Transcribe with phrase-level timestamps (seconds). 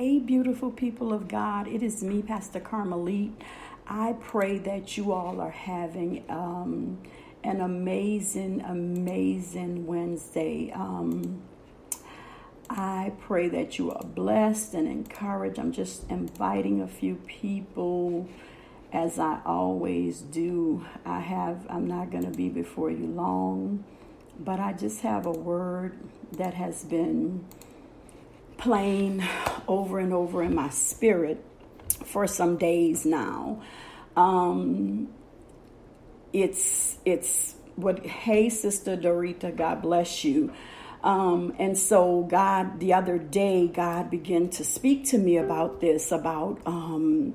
[0.00, 1.68] Hey, beautiful people of God.
[1.68, 3.34] It is me, Pastor Carmelite.
[3.86, 6.24] I pray that you all are having...
[6.30, 7.02] Um,
[7.44, 10.72] an amazing, amazing Wednesday.
[10.74, 11.42] Um,
[12.70, 15.58] I pray that you are blessed and encouraged.
[15.58, 18.26] I'm just inviting a few people
[18.94, 20.82] as I always do.
[21.04, 23.84] I have I'm not going to be before you long,
[24.38, 25.98] but I just have a word
[26.32, 27.44] that has been
[28.56, 29.22] playing
[29.70, 31.42] over and over in my spirit
[32.04, 33.62] for some days now.
[34.16, 35.08] Um,
[36.32, 40.52] it's it's what hey sister dorita god bless you
[41.02, 46.12] um, and so god the other day god began to speak to me about this
[46.12, 47.34] about um,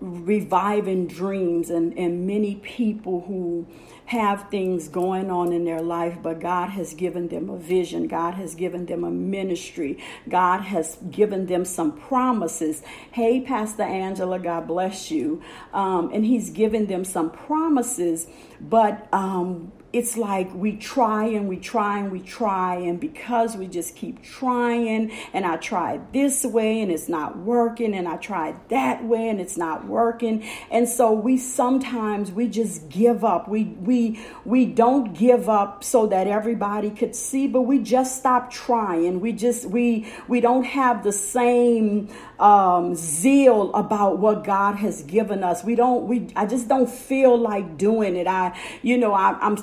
[0.00, 3.66] reviving dreams and, and many people who
[4.06, 8.08] have things going on in their life, but God has given them a vision.
[8.08, 10.02] God has given them a ministry.
[10.28, 12.82] God has given them some promises.
[13.12, 15.42] Hey, Pastor Angela, God bless you.
[15.74, 18.26] Um, and He's given them some promises,
[18.60, 23.66] but um, it's like we try and we try and we try and because we
[23.66, 28.68] just keep trying and I tried this way and it's not working and I tried
[28.68, 30.46] that way and it's not working.
[30.70, 33.48] And so we sometimes we just give up.
[33.48, 38.50] We we we don't give up so that everybody could see but we just stop
[38.50, 39.20] trying.
[39.20, 45.42] We just we we don't have the same um, zeal about what God has given
[45.42, 45.64] us.
[45.64, 48.26] We don't we I just don't feel like doing it.
[48.26, 49.56] I you know I, I'm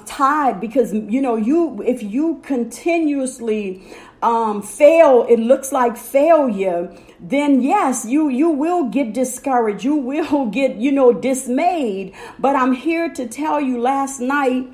[0.62, 3.82] because you know you if you continuously
[4.22, 9.84] um, fail it looks like failure then yes you you will get discouraged.
[9.84, 12.14] You will get you know dismayed.
[12.40, 14.68] But i'm here to tell you last night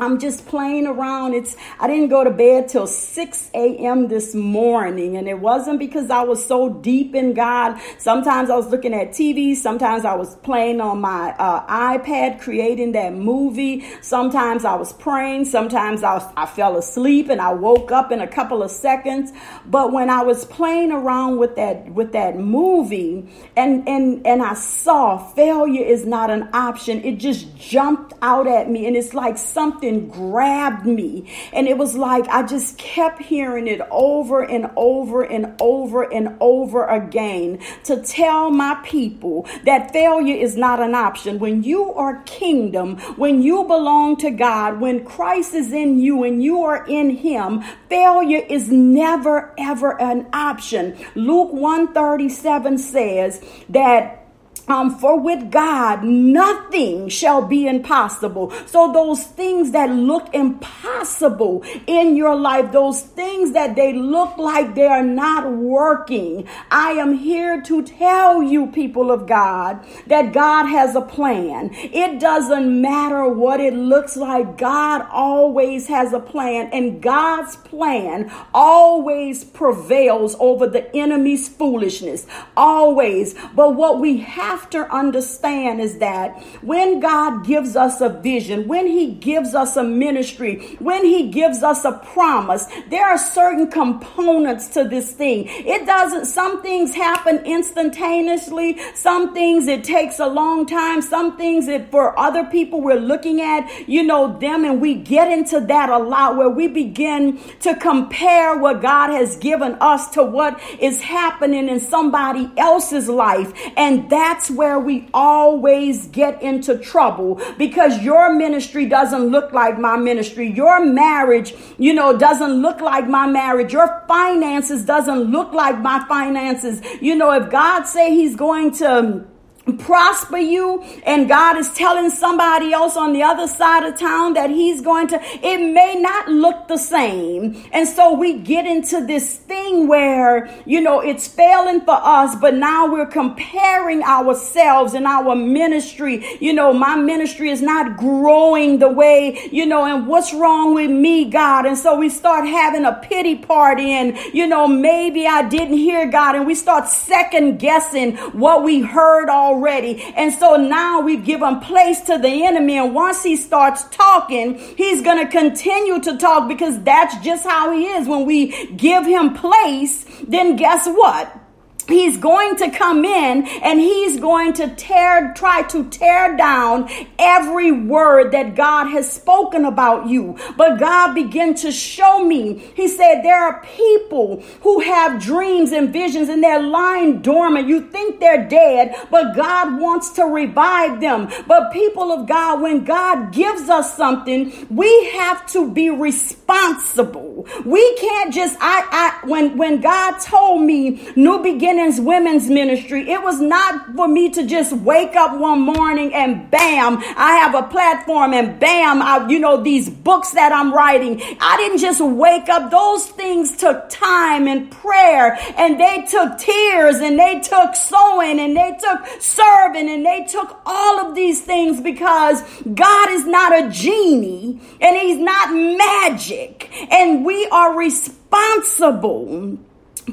[0.00, 1.34] I'm just playing around.
[1.34, 4.08] It's I didn't go to bed till 6 a.m.
[4.08, 7.80] this morning, and it wasn't because I was so deep in God.
[7.98, 12.92] Sometimes I was looking at TV, sometimes I was playing on my uh, iPad, creating
[12.92, 13.84] that movie.
[14.00, 18.20] Sometimes I was praying, sometimes I, was, I fell asleep and I woke up in
[18.20, 19.32] a couple of seconds.
[19.66, 24.54] But when I was playing around with that with that movie, and and and I
[24.54, 29.38] saw failure is not an option, it just jumped out at me, and it's like
[29.38, 31.32] something something grabbed me.
[31.52, 36.36] And it was like I just kept hearing it over and over and over and
[36.40, 41.38] over again to tell my people that failure is not an option.
[41.38, 46.42] When you are kingdom, when you belong to God, when Christ is in you and
[46.42, 50.96] you are in Him, failure is never ever an option.
[51.14, 54.23] Luke 137 says that
[54.68, 58.50] um, for with God, nothing shall be impossible.
[58.66, 64.74] So those things that look impossible in your life, those things that they look like
[64.74, 70.66] they are not working, I am here to tell you, people of God, that God
[70.66, 71.70] has a plan.
[71.74, 74.56] It doesn't matter what it looks like.
[74.56, 82.26] God always has a plan and God's plan always prevails over the enemy's foolishness.
[82.56, 83.34] Always.
[83.54, 88.68] But what we have have to understand is that when God gives us a vision,
[88.68, 93.70] when He gives us a ministry, when He gives us a promise, there are certain
[93.70, 95.46] components to this thing.
[95.48, 101.66] It doesn't, some things happen instantaneously, some things it takes a long time, some things
[101.66, 105.88] that for other people we're looking at, you know, them, and we get into that
[105.90, 111.00] a lot where we begin to compare what God has given us to what is
[111.00, 113.52] happening in somebody else's life.
[113.76, 119.78] And that's that's where we always get into trouble because your ministry doesn't look like
[119.78, 120.50] my ministry.
[120.50, 123.72] Your marriage, you know, doesn't look like my my marriage.
[123.72, 126.82] Your finances doesn't look like my finances.
[127.00, 129.24] You know, if God say he's going to
[129.72, 130.82] prosper you.
[131.04, 135.08] And God is telling somebody else on the other side of town that he's going
[135.08, 137.62] to it may not look the same.
[137.72, 142.54] And so we get into this thing where you know it's failing for us but
[142.54, 146.24] now we're comparing ourselves and our ministry.
[146.40, 150.90] You know my ministry is not growing the way you know and what's wrong with
[150.90, 151.66] me God?
[151.66, 156.10] And so we start having a pity party and you know maybe I didn't hear
[156.10, 160.02] God and we start second guessing what we heard all already.
[160.16, 162.76] And so now we've given place to the enemy.
[162.76, 167.72] And once he starts talking, he's going to continue to talk because that's just how
[167.72, 168.08] he is.
[168.08, 171.43] When we give him place, then guess what?
[171.86, 176.88] He's going to come in and he's going to tear try to tear down
[177.18, 180.36] every word that God has spoken about you.
[180.56, 182.58] But God began to show me.
[182.74, 187.68] He said there are people who have dreams and visions and they're lying dormant.
[187.68, 191.30] You think they're dead but God wants to revive them.
[191.46, 197.46] But people of God when God gives us something we have to be responsible.
[197.64, 203.10] We can't just I I when when God told me new beginning Women's Ministry.
[203.10, 207.54] It was not for me to just wake up one morning and bam, I have
[207.54, 211.20] a platform and bam, I, you know, these books that I'm writing.
[211.40, 212.70] I didn't just wake up.
[212.70, 218.56] Those things took time and prayer and they took tears and they took sowing and
[218.56, 223.68] they took serving and they took all of these things because God is not a
[223.70, 229.58] genie and he's not magic and we are responsible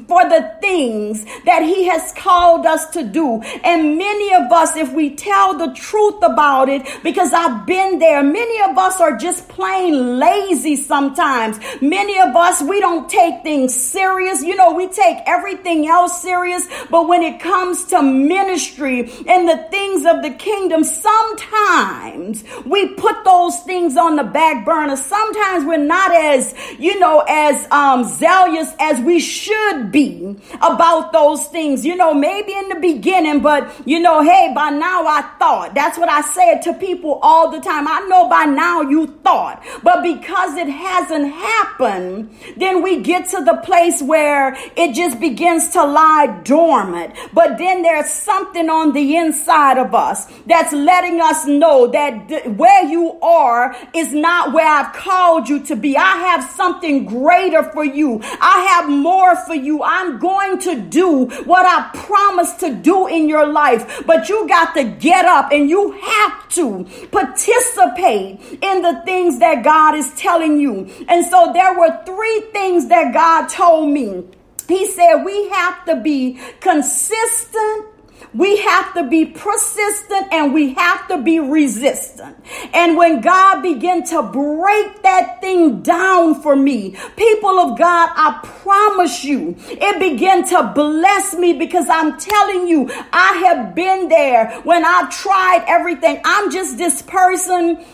[0.06, 3.42] for the things that he has called us to do.
[3.64, 8.22] And many of us, if we tell the truth about it, because I've been there,
[8.22, 11.58] many of us are just plain lazy sometimes.
[11.80, 14.42] Many of us, we don't take things serious.
[14.42, 19.66] You know, we take everything else serious, but when it comes to ministry and the
[19.70, 24.96] things of the kingdom, sometimes we put those things on the back burner.
[24.96, 31.46] Sometimes we're not as, you know, as um, zealous as we should be about those
[31.46, 31.84] things.
[31.84, 35.74] You know, maybe in the beginning, but you know, hey, by now I thought.
[35.74, 37.88] That's what I said to people all the time.
[37.88, 43.44] I know by now you thought, but because it hasn't happened, then we get to
[43.44, 47.14] the place where it just begins to lie dormant.
[47.32, 52.44] But then there's something on the inside of us that's letting us know that th-
[52.46, 55.96] where you are is not where I've called you to be.
[55.96, 58.20] I have something greater for you.
[58.22, 63.06] I have more for you you, I'm going to do what I promised to do
[63.06, 64.04] in your life.
[64.06, 69.64] But you got to get up and you have to participate in the things that
[69.64, 70.90] God is telling you.
[71.08, 74.24] And so there were three things that God told me.
[74.68, 77.86] He said we have to be consistent
[78.34, 82.36] we have to be persistent and we have to be resistant.
[82.72, 88.40] And when God began to break that thing down for me, people of God, I
[88.62, 94.60] promise you, it began to bless me because I'm telling you, I have been there
[94.62, 96.20] when I've tried everything.
[96.24, 97.84] I'm just this person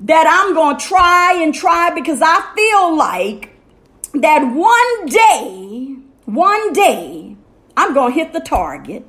[0.00, 3.50] that I'm going to try and try because I feel like
[4.14, 5.96] that one day,
[6.26, 7.36] one day,
[7.76, 9.06] I'm going to hit the target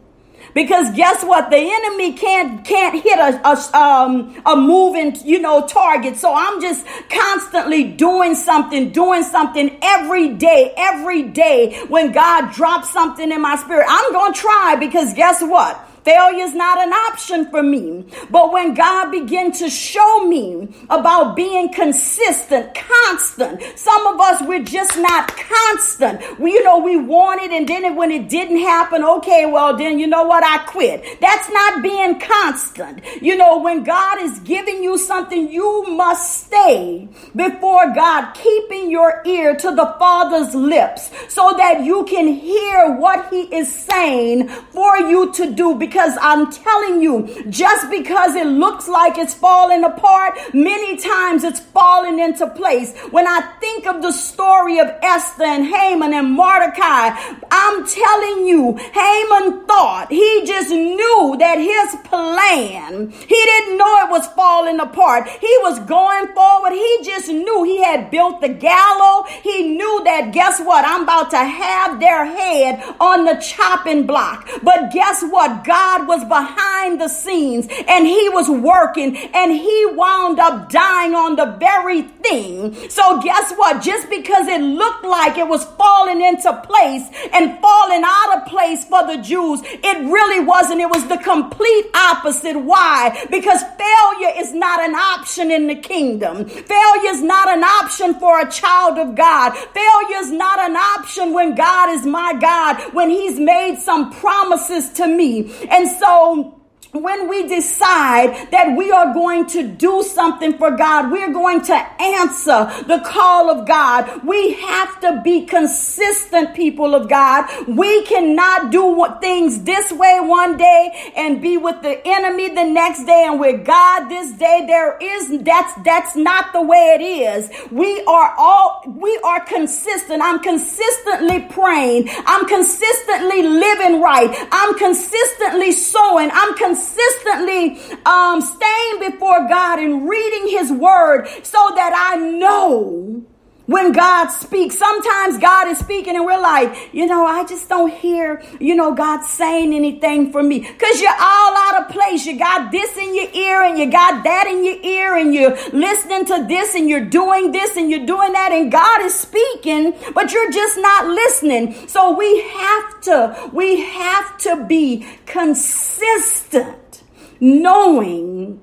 [0.53, 1.49] because guess what?
[1.49, 6.17] The enemy can't can't hit a a, um, a moving you know target.
[6.17, 11.79] So I'm just constantly doing something, doing something every day, every day.
[11.87, 15.89] When God drops something in my spirit, I'm gonna try because guess what?
[16.03, 18.05] Failure is not an option for me.
[18.29, 24.63] But when God began to show me about being consistent, constant, some of us, we're
[24.63, 26.39] just not constant.
[26.39, 29.97] We, you know, we want it and then when it didn't happen, okay, well, then
[29.97, 30.43] you know what?
[30.43, 31.19] I quit.
[31.21, 33.01] That's not being constant.
[33.21, 39.21] You know, when God is giving you something, you must stay before God, keeping your
[39.25, 44.97] ear to the Father's lips so that you can hear what He is saying for
[44.97, 45.75] you to do.
[45.75, 51.43] Because because I'm telling you, just because it looks like it's falling apart, many times
[51.43, 52.97] it's falling into place.
[53.11, 57.09] When I think of the story of Esther and Haman and Mordecai,
[57.51, 64.09] I'm telling you, Haman thought he just knew that his plan, he didn't know it
[64.09, 65.27] was falling apart.
[65.27, 66.71] He was going forward.
[66.73, 69.29] He just knew he had built the gallows.
[69.43, 70.85] He knew that, guess what?
[70.87, 74.49] I'm about to have their head on the chopping block.
[74.63, 75.63] But guess what?
[75.63, 81.13] God God was behind the scenes and he was working and he wound up dying
[81.13, 82.73] on the very thing.
[82.89, 83.83] So guess what?
[83.83, 88.85] Just because it looked like it was falling into place and falling out of place
[88.85, 90.79] for the Jews, it really wasn't.
[90.79, 92.55] It was the complete opposite.
[92.55, 93.27] Why?
[93.29, 96.45] Because failure is not an option in the kingdom.
[96.45, 99.51] Failure is not an option for a child of God.
[99.51, 104.89] Failure is not an option when God is my God, when he's made some promises
[104.93, 105.51] to me.
[105.73, 106.62] And so
[106.93, 111.73] when we decide that we are going to do something for God, we're going to
[111.73, 114.23] answer the call of God.
[114.23, 117.49] We have to be consistent people of God.
[117.67, 123.05] We cannot do things this way one day and be with the enemy the next
[123.05, 124.65] day and with God this day.
[124.67, 127.49] There is that's that's not the way it is.
[127.71, 130.21] We are all we are consistent.
[130.21, 132.07] I'm consistently praying.
[132.27, 134.47] I'm consistently living right.
[134.51, 136.29] I'm consistently sowing.
[136.31, 143.25] I'm consistently consistently um, staying before God and reading His Word so that I know
[143.65, 144.77] when God speaks.
[144.77, 148.93] Sometimes God is speaking and we're like, you know, I just don't hear, you know,
[148.93, 152.25] God saying anything for me because you're all out of place.
[152.25, 155.55] You got this in your ear and you got that in your ear and you're
[155.71, 159.93] listening to this and you're doing this and you're doing that and God is speaking,
[160.13, 161.87] but you're just not listening.
[161.87, 167.03] So we have to, we have to be consistent
[167.39, 168.61] knowing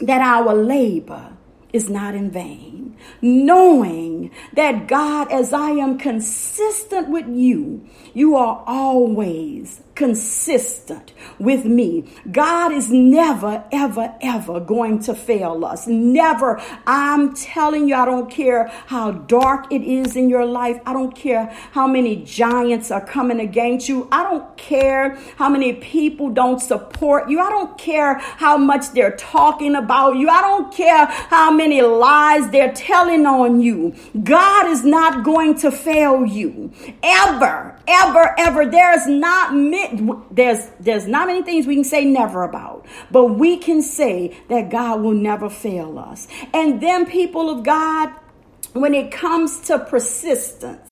[0.00, 1.32] that our labor
[1.72, 2.71] is not in vain,
[3.20, 12.04] knowing that God, as I am consistent with you, you are always consistent with me.
[12.30, 15.86] God is never, ever, ever going to fail us.
[15.86, 16.60] Never.
[16.86, 20.80] I'm telling you, I don't care how dark it is in your life.
[20.86, 24.08] I don't care how many giants are coming against you.
[24.10, 27.40] I don't care how many people don't support you.
[27.40, 30.28] I don't care how much they're talking about you.
[30.28, 33.94] I don't care how many lies they're telling on you.
[34.22, 36.72] God is not going to fail you
[37.02, 38.66] ever, ever, ever.
[38.66, 39.54] There's not
[40.30, 44.70] there's there's not many things we can say never about, but we can say that
[44.70, 46.28] God will never fail us.
[46.52, 48.10] And then people of God,
[48.72, 50.91] when it comes to persistence,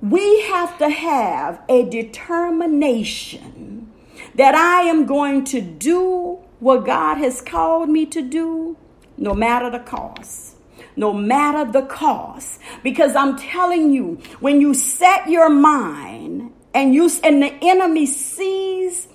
[0.00, 3.92] We have to have a determination
[4.36, 8.76] that I am going to do what God has called me to do,
[9.16, 10.56] no matter the cost.
[10.94, 12.60] No matter the cost.
[12.82, 19.08] Because I'm telling you, when you set your mind and you and the enemy sees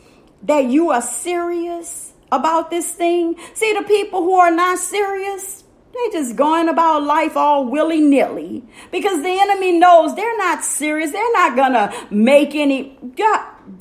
[0.43, 5.62] that you are serious about this thing, see the people who are not serious,
[5.93, 11.11] they just going about life all willy nilly because the enemy knows they're not serious.
[11.11, 12.97] They're not gonna make any.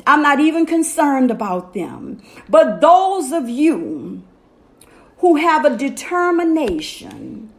[0.06, 2.22] I'm not even concerned about them.
[2.48, 4.22] But those of you
[5.18, 7.50] who have a determination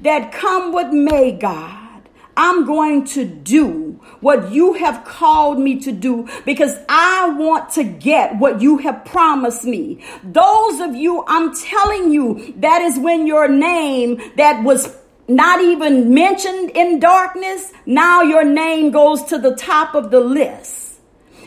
[0.00, 3.87] that come what may God, I'm going to do
[4.20, 9.04] what you have called me to do because I want to get what you have
[9.04, 10.04] promised me.
[10.22, 14.96] Those of you, I'm telling you, that is when your name that was
[15.28, 20.88] not even mentioned in darkness, now your name goes to the top of the list.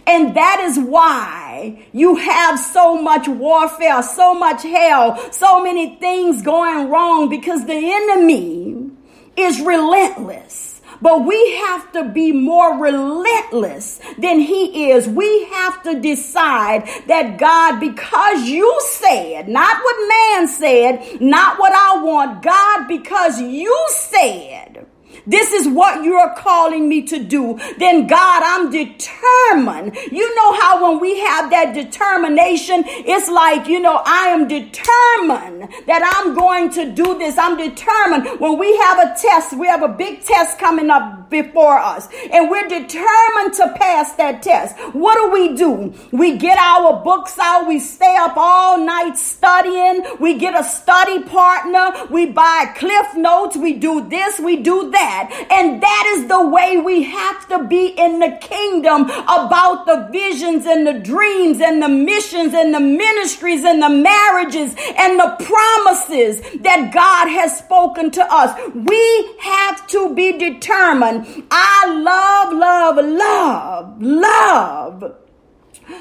[0.07, 6.41] And that is why you have so much warfare, so much hell, so many things
[6.41, 8.89] going wrong because the enemy
[9.37, 10.80] is relentless.
[11.01, 15.07] But we have to be more relentless than he is.
[15.07, 21.73] We have to decide that God, because you said, not what man said, not what
[21.73, 24.85] I want, God, because you said
[25.31, 29.95] this is what you're calling me to do, then God, I'm determined.
[30.11, 35.69] You know how when we have that determination, it's like, you know, I am determined
[35.87, 37.37] that I'm going to do this.
[37.37, 41.77] I'm determined when we have a test, we have a big test coming up before
[41.79, 44.77] us, and we're determined to pass that test.
[44.93, 45.93] What do we do?
[46.11, 51.23] We get our books out, we stay up all night studying, we get a study
[51.23, 55.20] partner, we buy cliff notes, we do this, we do that.
[55.49, 60.65] And that is the way we have to be in the kingdom about the visions
[60.65, 66.41] and the dreams and the missions and the ministries and the marriages and the promises
[66.61, 68.59] that God has spoken to us.
[68.73, 71.45] We have to be determined.
[71.51, 75.17] I love, love, love, love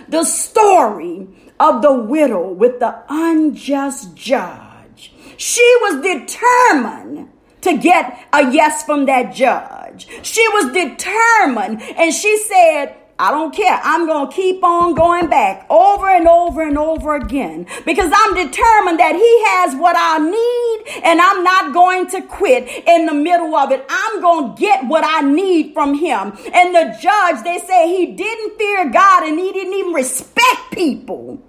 [0.09, 5.13] the story of the widow with the unjust judge.
[5.37, 7.31] She was determined
[7.63, 10.09] to get a yes from that judge.
[10.23, 13.79] She was determined and she said, I don't care.
[13.85, 18.35] I'm going to keep on going back over and over and over again because I'm
[18.35, 23.13] determined that He has what I need and I'm not going to quit in the
[23.13, 23.85] middle of it.
[23.91, 26.33] I'm going to get what I need from Him.
[26.55, 31.43] And the judge, they say he didn't fear God and he didn't even respect people.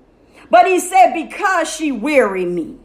[0.49, 2.75] But he said, because she weary me.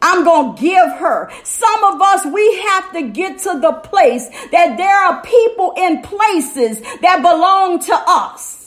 [0.00, 1.30] I'm going to give her.
[1.44, 6.02] Some of us, we have to get to the place that there are people in
[6.02, 8.58] places that belong to us.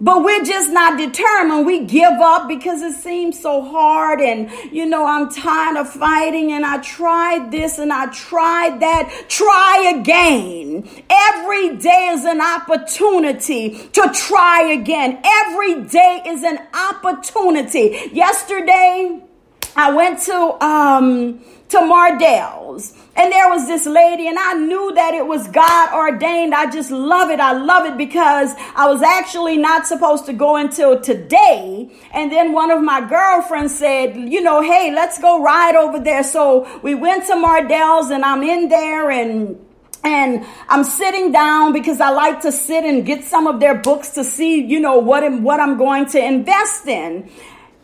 [0.00, 1.66] But we're just not determined.
[1.66, 4.20] We give up because it seems so hard.
[4.20, 9.26] And, you know, I'm tired of fighting and I tried this and I tried that.
[9.28, 10.88] Try again.
[11.10, 15.20] Every day is an opportunity to try again.
[15.24, 18.10] Every day is an opportunity.
[18.12, 19.27] Yesterday,
[19.78, 25.14] I went to um to Mardel's and there was this lady and I knew that
[25.14, 26.52] it was God ordained.
[26.52, 27.38] I just love it.
[27.38, 31.90] I love it because I was actually not supposed to go until today.
[32.12, 36.24] And then one of my girlfriends said, you know, hey, let's go ride over there.
[36.24, 39.64] So we went to Mardel's and I'm in there and
[40.02, 44.10] and I'm sitting down because I like to sit and get some of their books
[44.10, 47.30] to see, you know, what, what I'm going to invest in.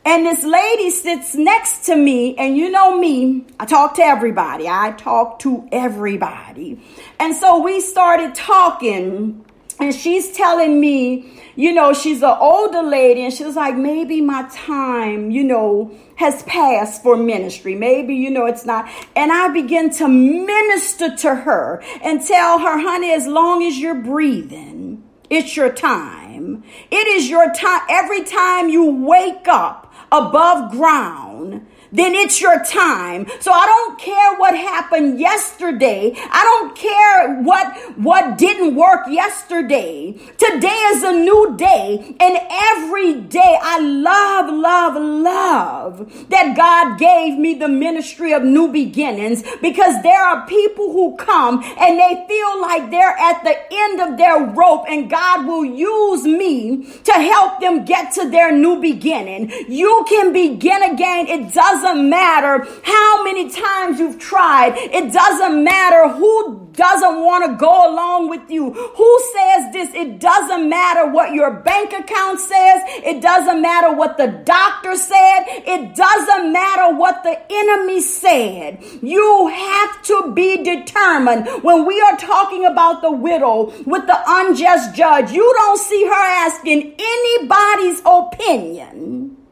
[0.07, 4.69] And this lady sits next to me, and you know me, I talk to everybody.
[4.69, 6.79] I talk to everybody.
[7.19, 9.45] And so we started talking,
[9.81, 14.21] and she's telling me, you know, she's an older lady, and she was like, maybe
[14.21, 17.75] my time, you know, has passed for ministry.
[17.75, 18.87] Maybe, you know, it's not.
[19.17, 23.95] And I begin to minister to her and tell her, honey, as long as you're
[23.95, 26.63] breathing, it's your time.
[26.91, 27.83] It is your time.
[27.89, 29.84] Every time you wake up,
[30.19, 33.27] above ground then it's your time.
[33.41, 36.13] So I don't care what happened yesterday.
[36.17, 40.13] I don't care what what didn't work yesterday.
[40.37, 47.39] Today is a new day and every day I love love love that God gave
[47.39, 52.61] me the ministry of new beginnings because there are people who come and they feel
[52.61, 57.61] like they're at the end of their rope and God will use me to help
[57.61, 59.53] them get to their new beginning.
[59.69, 61.29] You can begin again.
[61.29, 64.75] It doesn't doesn't matter how many times you've tried.
[64.77, 68.73] It doesn't matter who doesn't want to go along with you.
[68.73, 69.95] Who says this?
[69.95, 72.83] It doesn't matter what your bank account says.
[73.05, 75.45] It doesn't matter what the doctor said.
[75.47, 78.83] It doesn't matter what the enemy said.
[79.03, 81.47] You have to be determined.
[81.63, 86.25] When we are talking about the widow with the unjust judge, you don't see her
[86.47, 89.44] asking anybody's opinion.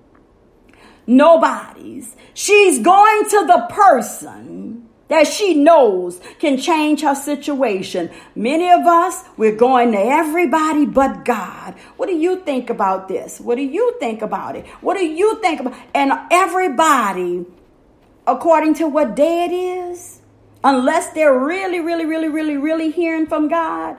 [1.06, 2.16] Nobody's.
[2.34, 8.10] She's going to the person that she knows can change her situation.
[8.34, 11.74] Many of us, we're going to everybody but God.
[11.98, 13.38] What do you think about this?
[13.38, 14.66] What do you think about it?
[14.80, 15.74] What do you think about?
[15.94, 17.44] And everybody,
[18.26, 20.22] according to what day it is,
[20.64, 23.96] unless they're really, really, really, really, really hearing from God,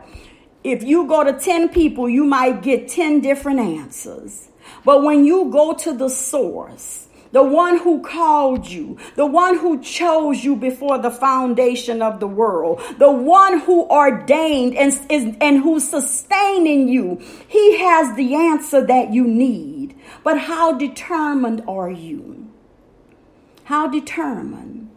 [0.64, 4.50] if you go to 10 people, you might get 10 different answers.
[4.86, 9.82] But when you go to the source, the one who called you, the one who
[9.82, 15.64] chose you before the foundation of the world, the one who ordained and, is, and
[15.64, 17.20] who's sustaining you.
[17.48, 19.96] He has the answer that you need.
[20.24, 22.52] But how determined are you?
[23.64, 24.92] How determined?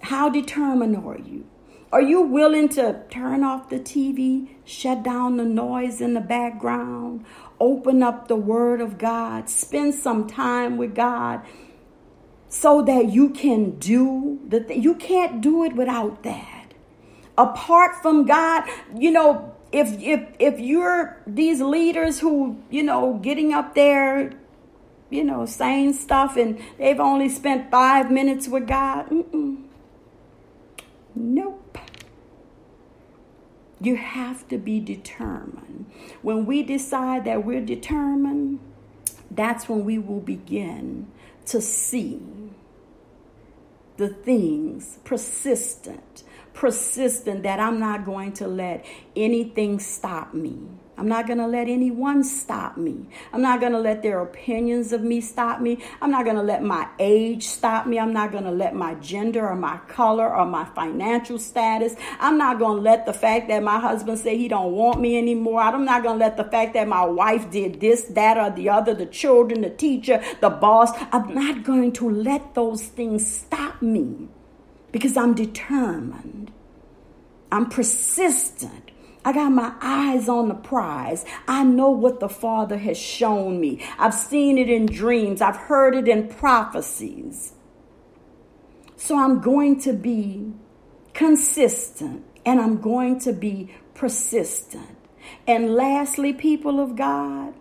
[0.00, 1.44] How determined are you?
[1.90, 7.24] Are you willing to turn off the TV, shut down the noise in the background?
[7.60, 11.42] Open up the Word of God, spend some time with God
[12.48, 16.74] so that you can do the th- you can't do it without that.
[17.36, 18.64] apart from God,
[18.96, 24.32] you know, if if if you're these leaders who, you know, getting up there,
[25.10, 29.64] you know, saying stuff and they've only spent 5 minutes with God, mm-mm.
[31.14, 31.78] nope.
[33.80, 35.67] You have to be determined.
[36.22, 38.60] When we decide that we're determined,
[39.30, 41.08] that's when we will begin
[41.46, 42.22] to see
[43.96, 46.22] the things persistent,
[46.54, 48.84] persistent that I'm not going to let
[49.16, 50.58] anything stop me.
[50.98, 53.08] I'm not going to let anyone stop me.
[53.32, 55.78] I'm not going to let their opinions of me stop me.
[56.02, 58.00] I'm not going to let my age stop me.
[58.00, 61.94] I'm not going to let my gender or my color or my financial status.
[62.18, 65.16] I'm not going to let the fact that my husband say he don't want me
[65.16, 65.60] anymore.
[65.60, 68.68] I'm not going to let the fact that my wife did this, that or the
[68.68, 70.90] other, the children, the teacher, the boss.
[71.12, 74.26] I'm not going to let those things stop me
[74.90, 76.50] because I'm determined.
[77.52, 78.87] I'm persistent.
[79.28, 81.26] I got my eyes on the prize.
[81.46, 83.86] I know what the Father has shown me.
[83.98, 87.52] I've seen it in dreams, I've heard it in prophecies.
[88.96, 90.54] So I'm going to be
[91.12, 94.96] consistent and I'm going to be persistent.
[95.46, 97.52] And lastly, people of God,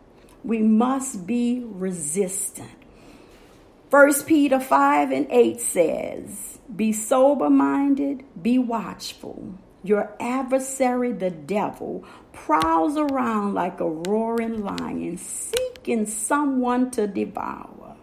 [0.46, 2.72] we must be resistant.
[3.90, 9.60] 1 Peter 5 and 8 says, Be sober minded, be watchful.
[9.84, 17.96] Your adversary, the devil, prowls around like a roaring lion, seeking someone to devour.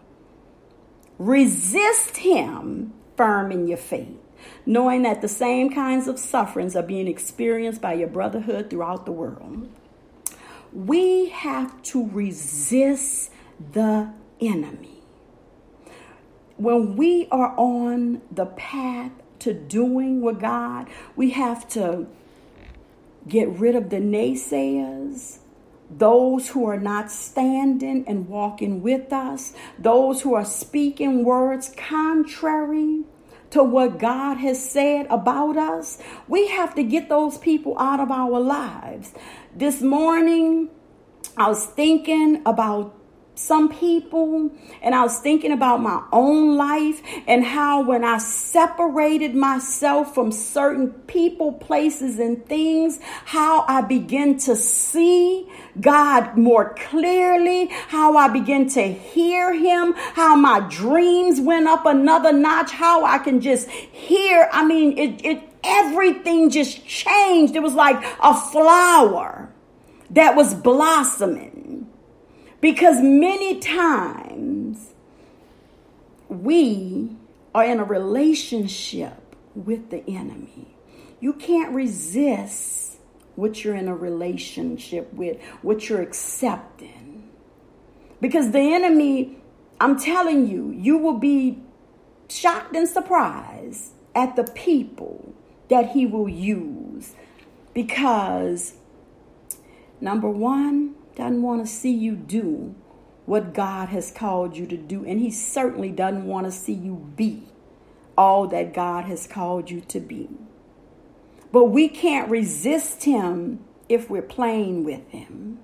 [1.17, 4.17] Resist him firm in your faith,
[4.65, 9.11] knowing that the same kinds of sufferings are being experienced by your brotherhood throughout the
[9.11, 9.69] world.
[10.73, 13.31] We have to resist
[13.71, 14.11] the
[14.41, 15.01] enemy.
[16.57, 19.11] When we are on the path
[19.45, 20.87] to doing with God.
[21.15, 22.07] We have to
[23.27, 25.37] get rid of the naysayers,
[25.89, 33.03] those who are not standing and walking with us, those who are speaking words contrary
[33.51, 35.99] to what God has said about us.
[36.27, 39.13] We have to get those people out of our lives.
[39.55, 40.69] This morning,
[41.37, 42.95] I was thinking about
[43.35, 44.49] some people
[44.81, 50.31] and I was thinking about my own life and how when I separated myself from
[50.31, 58.29] certain people, places, and things, how I begin to see God more clearly, how I
[58.29, 63.69] begin to hear Him, how my dreams went up another notch, how I can just
[63.69, 64.49] hear.
[64.51, 67.55] I mean, it, it everything just changed.
[67.55, 69.49] It was like a flower
[70.11, 71.54] that was blossoming
[72.61, 74.93] because many times
[76.29, 77.15] we
[77.53, 80.75] are in a relationship with the enemy.
[81.19, 82.97] You can't resist
[83.35, 87.29] what you're in a relationship with, what you're accepting.
[88.21, 89.37] Because the enemy,
[89.79, 91.61] I'm telling you, you will be
[92.29, 95.33] shocked and surprised at the people
[95.69, 97.13] that he will use.
[97.73, 98.73] Because,
[99.99, 102.75] number one, doesn't want to see you do
[103.25, 105.05] what God has called you to do.
[105.05, 107.43] And He certainly doesn't want to see you be
[108.17, 110.29] all that God has called you to be.
[111.51, 115.59] But we can't resist Him if we're playing with Him.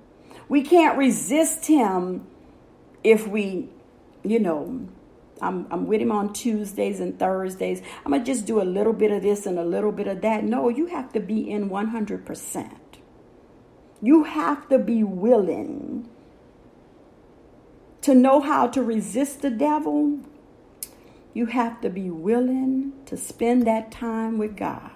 [0.49, 2.27] We can't resist Him
[3.03, 3.69] if we,
[4.23, 4.87] you know,
[5.41, 7.81] I'm, I'm with him on Tuesdays and Thursdays.
[8.05, 10.21] I'm going to just do a little bit of this and a little bit of
[10.21, 10.43] that.
[10.43, 12.77] No, you have to be in 100%.
[14.01, 16.09] You have to be willing
[18.01, 20.19] to know how to resist the devil.
[21.33, 24.91] You have to be willing to spend that time with God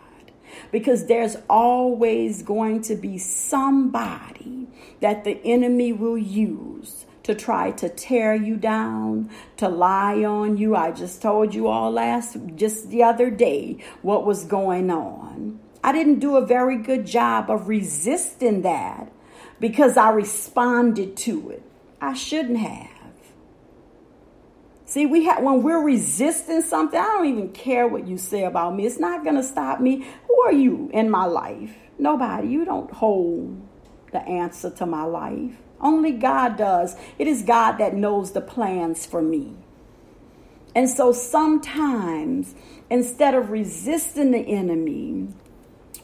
[0.72, 4.68] because there's always going to be somebody
[5.02, 10.76] that the enemy will use to try to tear you down, to lie on you.
[10.76, 15.60] I just told you all last, just the other day, what was going on.
[15.86, 19.12] I didn't do a very good job of resisting that
[19.60, 21.62] because I responded to it.
[22.02, 22.90] I shouldn't have.
[24.88, 28.76] See, we have when we're resisting something, I don't even care what you say about
[28.76, 28.88] me.
[28.88, 30.08] It's not going to stop me.
[30.28, 31.76] Who are you in my life?
[32.00, 32.48] Nobody.
[32.48, 33.62] You don't hold
[34.12, 35.54] the answer to my life.
[35.80, 36.96] Only God does.
[37.20, 39.54] It is God that knows the plans for me.
[40.74, 42.56] And so sometimes,
[42.90, 45.28] instead of resisting the enemy,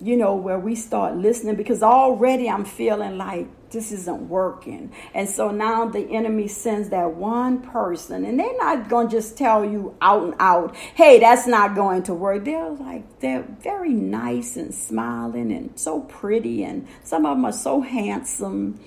[0.00, 4.92] you know, where we start listening because already I'm feeling like this isn't working.
[5.14, 9.36] And so now the enemy sends that one person, and they're not going to just
[9.36, 12.44] tell you out and out, hey, that's not going to work.
[12.44, 17.52] They're like, they're very nice and smiling and so pretty, and some of them are
[17.52, 18.80] so handsome.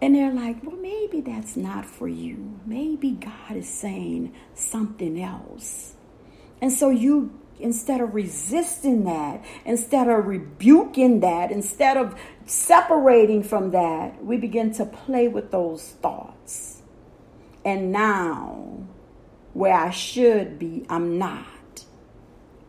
[0.00, 2.60] And they're like, well, maybe that's not for you.
[2.66, 5.94] Maybe God is saying something else.
[6.60, 12.14] And so you instead of resisting that, instead of rebuking that, instead of
[12.46, 16.82] separating from that, we begin to play with those thoughts.
[17.64, 18.84] And now,
[19.52, 21.46] where I should be, I'm not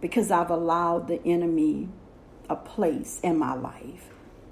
[0.04, 1.88] because I've allowed the enemy
[2.50, 4.10] a place in my life.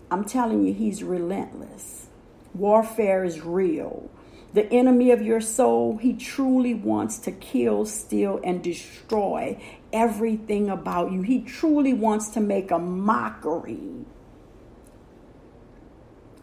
[0.09, 2.07] I'm telling you, he's relentless.
[2.53, 4.09] Warfare is real.
[4.53, 9.61] The enemy of your soul, he truly wants to kill, steal, and destroy
[9.93, 11.21] everything about you.
[11.21, 14.05] He truly wants to make a mockery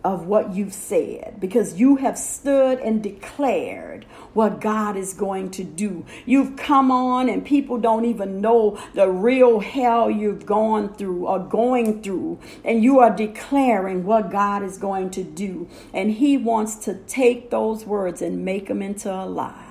[0.05, 5.65] of what you've said because you have stood and declared what God is going to
[5.65, 6.05] do.
[6.25, 11.39] You've come on, and people don't even know the real hell you've gone through or
[11.41, 15.69] going through, and you are declaring what God is going to do.
[15.93, 19.68] And He wants to take those words and make them into a lie.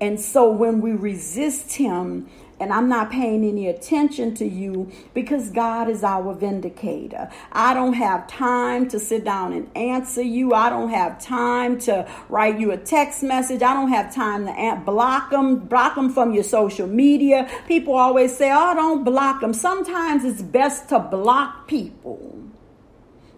[0.00, 2.28] And so when we resist Him,
[2.58, 7.30] and I'm not paying any attention to you because God is our vindicator.
[7.52, 10.54] I don't have time to sit down and answer you.
[10.54, 13.62] I don't have time to write you a text message.
[13.62, 17.48] I don't have time to block them, block them from your social media.
[17.68, 22.45] People always say, "Oh, don't block them." Sometimes it's best to block people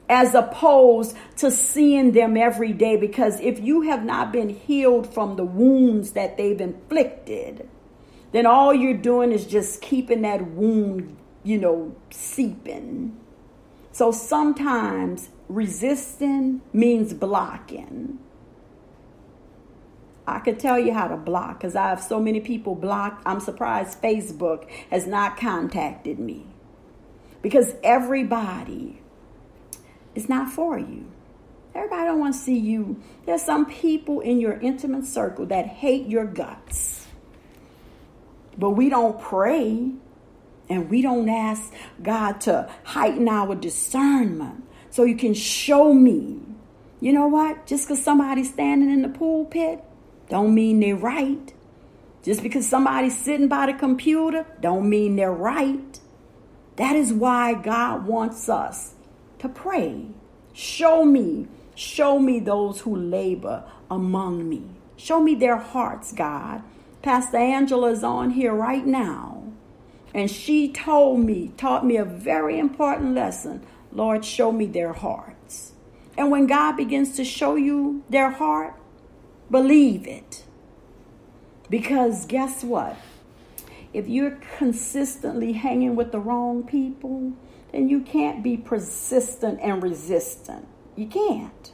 [0.09, 5.37] as opposed to seeing them every day because if you have not been healed from
[5.37, 7.69] the wounds that they've inflicted,
[8.33, 13.19] then all you're doing is just keeping that wound, you know, seeping.
[13.93, 18.19] So sometimes resisting means blocking.
[20.27, 23.23] I could tell you how to block because I have so many people blocked.
[23.27, 26.47] I'm surprised Facebook has not contacted me
[27.41, 29.01] because everybody
[30.15, 31.07] is not for you.
[31.75, 33.01] Everybody don't want to see you.
[33.25, 37.07] There's some people in your intimate circle that hate your guts.
[38.57, 39.93] But we don't pray
[40.69, 46.41] and we don't ask God to heighten our discernment so you can show me.
[47.01, 47.67] You know what?
[47.67, 49.85] Just because somebody's standing in the pulpit
[50.29, 51.53] don't mean they're right.
[52.25, 56.01] Just because somebody's sitting by the computer don't mean they're right.
[56.77, 58.95] That is why God wants us
[59.39, 60.07] to pray.
[60.53, 64.65] Show me, show me those who labor among me.
[64.97, 66.63] Show me their hearts, God.
[67.03, 69.45] Pastor Angela is on here right now.
[70.13, 73.65] And she told me, taught me a very important lesson.
[73.93, 75.73] Lord, show me their hearts.
[76.17, 78.75] And when God begins to show you their heart,
[79.51, 80.45] believe it.
[81.71, 82.97] Because guess what?
[83.93, 87.35] If you're consistently hanging with the wrong people,
[87.73, 90.67] then you can't be persistent and resistant.
[90.97, 91.73] You can't.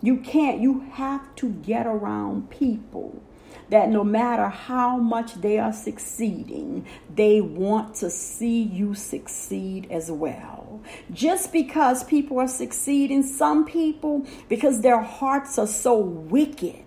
[0.00, 0.60] You can't.
[0.60, 3.22] You have to get around people
[3.70, 10.10] that no matter how much they are succeeding, they want to see you succeed as
[10.10, 10.80] well.
[11.12, 16.84] Just because people are succeeding, some people, because their hearts are so wicked,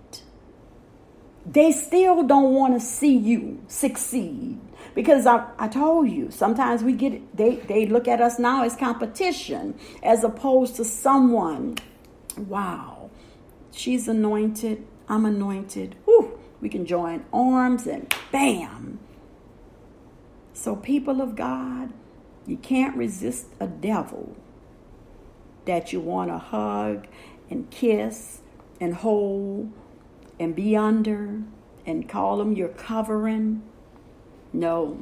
[1.45, 4.59] they still don't want to see you succeed.
[4.93, 8.75] Because I, I told you, sometimes we get, they, they look at us now as
[8.75, 11.77] competition as opposed to someone,
[12.37, 13.09] wow,
[13.71, 15.95] she's anointed, I'm anointed.
[16.05, 18.99] Whew, we can join arms and bam.
[20.53, 21.91] So, people of God,
[22.45, 24.35] you can't resist a devil
[25.65, 27.07] that you want to hug
[27.49, 28.41] and kiss
[28.79, 29.71] and hold
[30.39, 31.41] and be under
[31.85, 33.63] and call them your covering.
[34.53, 34.99] No,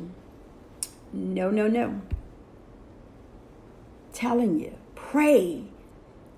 [1.11, 2.01] no, no, no.
[4.13, 5.63] Telling you, pray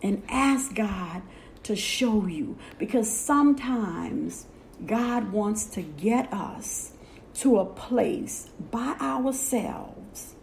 [0.01, 1.21] and ask God
[1.63, 4.47] to show you because sometimes
[4.85, 6.93] God wants to get us
[7.35, 10.35] to a place by ourselves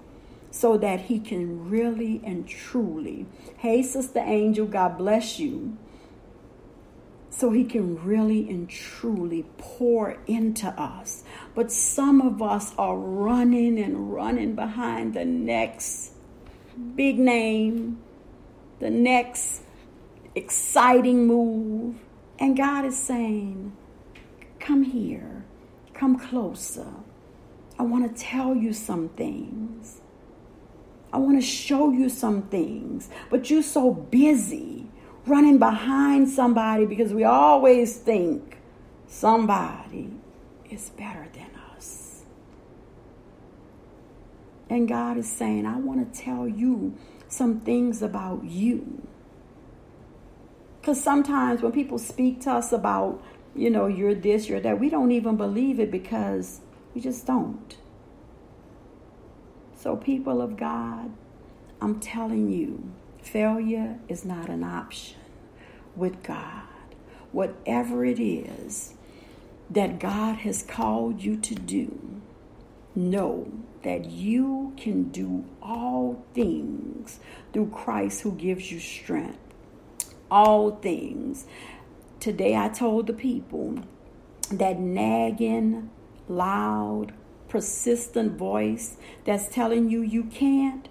[0.50, 3.26] so that He can really and truly.
[3.58, 5.76] Hey, Sister Angel, God bless you.
[7.30, 11.22] So He can really and truly pour into us.
[11.58, 16.12] But some of us are running and running behind the next
[16.94, 17.98] big name,
[18.78, 19.62] the next
[20.36, 21.96] exciting move.
[22.38, 23.76] And God is saying,
[24.60, 25.44] Come here,
[25.94, 26.92] come closer.
[27.76, 30.00] I want to tell you some things.
[31.12, 33.10] I want to show you some things.
[33.30, 34.86] But you're so busy
[35.26, 38.58] running behind somebody because we always think
[39.08, 40.12] somebody
[40.70, 42.22] is better than us.
[44.70, 46.94] And God is saying, I want to tell you
[47.28, 49.06] some things about you.
[50.80, 53.22] Because sometimes when people speak to us about
[53.58, 54.78] you know, you're this, you're that.
[54.78, 56.60] We don't even believe it because
[56.94, 57.76] we just don't.
[59.76, 61.10] So, people of God,
[61.80, 65.18] I'm telling you, failure is not an option
[65.96, 66.62] with God.
[67.32, 68.94] Whatever it is
[69.70, 72.20] that God has called you to do,
[72.94, 73.50] know
[73.82, 77.20] that you can do all things
[77.52, 79.38] through Christ who gives you strength.
[80.30, 81.46] All things.
[82.20, 83.78] Today I told the people
[84.50, 85.90] that nagging,
[86.28, 87.12] loud,
[87.48, 90.88] persistent voice that's telling you you can't,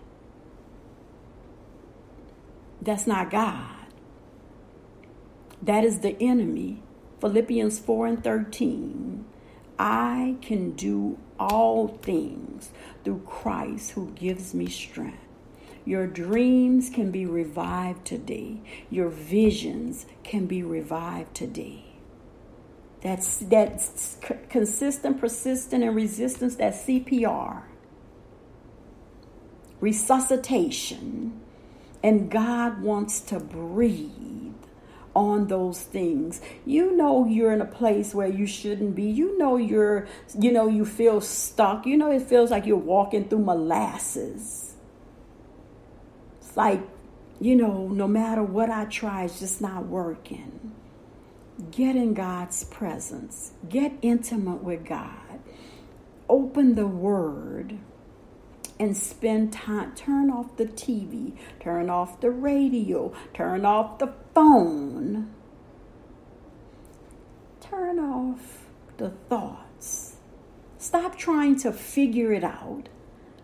[2.82, 3.86] that's not God.
[5.62, 6.82] That is the enemy.
[7.20, 9.26] Philippians 4 and 13.
[9.80, 12.70] I can do all things
[13.04, 15.20] through Christ who gives me strength.
[15.86, 18.62] Your dreams can be revived today.
[18.90, 21.86] Your visions can be revived today.
[23.02, 24.18] That's that's
[24.50, 26.56] consistent, persistent, and resistance.
[26.56, 27.64] That CPR.
[29.80, 31.40] Resuscitation.
[32.04, 34.47] And God wants to breathe
[35.18, 36.42] on those things.
[36.66, 39.06] You know you're in a place where you shouldn't be.
[39.06, 40.08] You know you're,
[40.40, 41.88] you know, you feel stuck.
[41.88, 44.76] You know it feels like you're walking through molasses
[46.42, 46.82] It's like,
[47.40, 50.74] you know, no matter what I try, it's just not working.
[51.72, 55.40] Get in God's presence, get intimate with God,
[56.30, 57.80] open the Word,
[58.80, 59.96] and spend time.
[59.96, 65.34] Turn off the TV, turn off the radio, turn off the phone,
[67.60, 68.66] turn off
[68.98, 70.18] the thoughts.
[70.78, 72.90] Stop trying to figure it out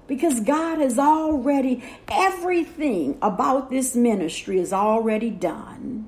[0.08, 6.08] because God has already, everything about this ministry is already done.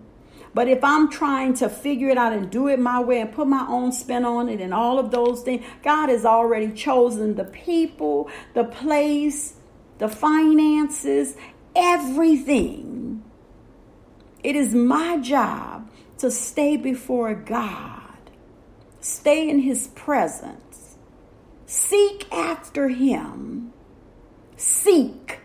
[0.55, 3.47] But if I'm trying to figure it out and do it my way and put
[3.47, 7.43] my own spin on it and all of those things, God has already chosen the
[7.43, 9.55] people, the place,
[9.99, 11.35] the finances,
[11.75, 13.23] everything.
[14.43, 18.31] It is my job to stay before God,
[18.99, 20.95] stay in His presence,
[21.67, 23.73] seek after Him
[24.57, 25.39] Seek.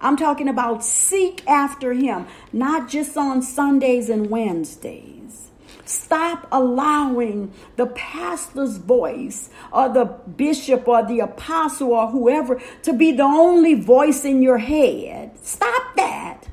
[0.00, 5.50] I'm talking about seek after Him, not just on Sundays and Wednesdays.
[5.84, 13.12] Stop allowing the pastor's voice or the bishop or the apostle or whoever to be
[13.12, 15.38] the only voice in your head.
[15.42, 16.48] Stop that.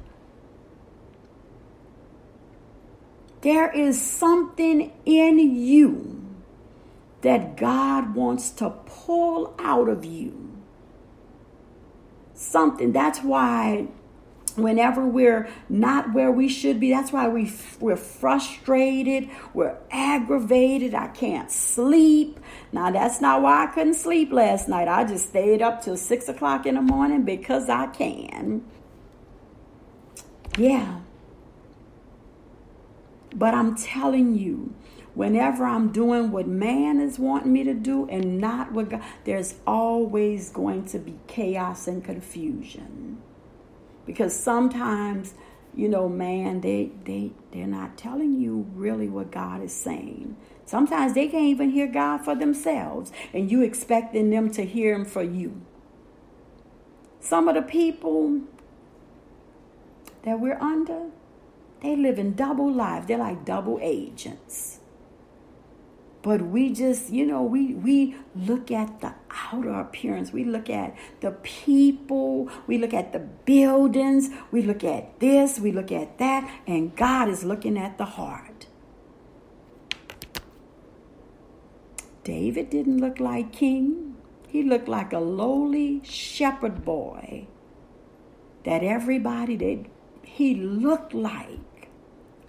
[3.41, 6.23] There is something in you
[7.21, 10.42] that God wants to pull out of you
[12.44, 12.91] something.
[12.91, 13.87] That's why
[14.56, 20.94] whenever we're not where we should be that's why we we're frustrated we're aggravated.
[20.94, 22.39] I can't sleep.
[22.71, 24.87] Now that's not why i couldn't sleep last night.
[24.87, 28.63] I just stayed up till six o'clock in the morning because i can.
[30.58, 31.00] Yeah.
[33.35, 34.75] But i'm telling you
[35.13, 39.55] whenever i'm doing what man is wanting me to do and not what god there's
[39.67, 43.17] always going to be chaos and confusion.
[44.05, 45.33] Because sometimes
[45.75, 50.35] you know man they they they're not telling you really what god is saying.
[50.65, 55.05] Sometimes they can't even hear god for themselves and you expecting them to hear him
[55.05, 55.61] for you.
[57.19, 58.41] Some of the people
[60.23, 61.09] that we're under
[61.81, 64.79] they live in double life they're like double agents
[66.24, 69.13] but we just you know we we look at the
[69.52, 70.32] outer appearance.
[70.32, 72.50] We look at the people.
[72.65, 74.30] We look at the buildings.
[74.52, 75.60] We look at this.
[75.60, 76.50] We look at that.
[76.65, 78.67] And god is looking at the heart.
[82.24, 84.15] David didn't look like king.
[84.48, 87.48] He looked like a lowly shepherd boy
[88.63, 89.86] that everybody that
[90.21, 91.60] he looked like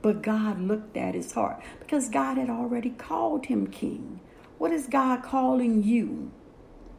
[0.05, 4.20] but God looked at his heart because God had already called him king.
[4.59, 6.30] What is God calling you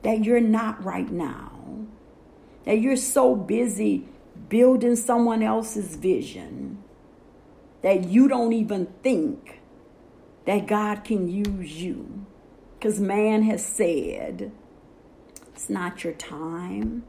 [0.01, 1.85] that you're not right now?
[2.63, 4.07] That you're so busy
[4.49, 6.83] building someone else's vision
[7.83, 9.61] that you don't even think
[10.45, 12.25] that God can use you.
[12.79, 14.51] Because man has said,
[15.53, 17.03] it's not your time.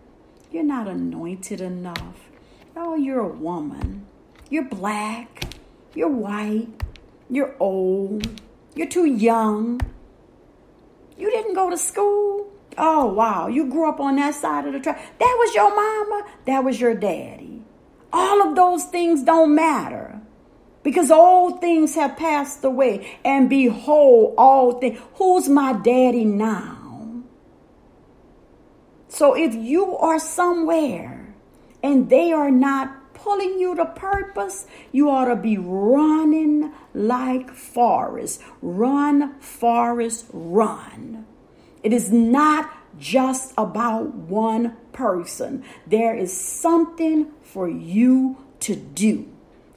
[0.53, 2.28] You're not anointed enough.
[2.76, 4.05] Oh, you're a woman.
[4.51, 5.55] You're black.
[5.97, 6.68] You're white.
[7.30, 8.28] You're old.
[8.74, 9.80] You're too young.
[11.16, 12.53] You didn't go to school.
[12.76, 13.47] Oh, wow.
[13.47, 15.18] You grew up on that side of the track.
[15.18, 16.30] That was your mama.
[16.44, 17.62] That was your daddy.
[18.12, 20.20] All of those things don't matter
[20.82, 23.18] because old things have passed away.
[23.24, 25.01] And behold, all things.
[25.14, 27.24] Who's my daddy now?
[29.09, 31.34] So if you are somewhere
[31.82, 38.41] and they are not pulling you to purpose, you ought to be running like Forrest.
[38.62, 41.27] Run, Forrest, run.
[41.83, 45.64] It is not just about one person.
[45.89, 49.29] There is something for you to do.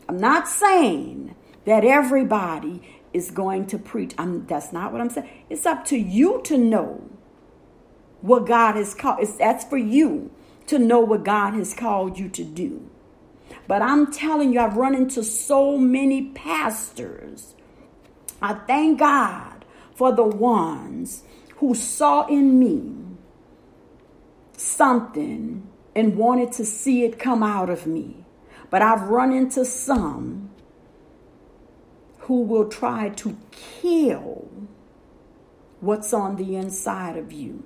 [0.07, 1.35] I'm not saying
[1.65, 2.83] that everybody
[3.13, 4.13] is going to preach.
[4.19, 5.27] I'm, that's not what I'm saying.
[5.49, 7.09] It's up to you to know
[8.21, 9.21] what God has called.
[9.21, 10.29] It's, that's for you
[10.67, 12.88] to know what God has called you to do.
[13.69, 17.53] But I'm telling you, I've run into so many pastors.
[18.41, 19.63] I thank God
[19.93, 21.21] for the ones
[21.57, 22.95] who saw in me
[24.57, 28.25] something and wanted to see it come out of me.
[28.71, 30.49] But I've run into some
[32.21, 34.49] who will try to kill
[35.79, 37.63] what's on the inside of you.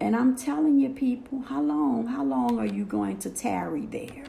[0.00, 4.24] And I'm telling you, people, how long, how long are you going to tarry there?